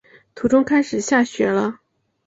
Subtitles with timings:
[0.33, 1.79] 途中开始下雪了